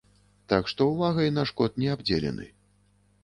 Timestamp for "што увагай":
0.71-1.29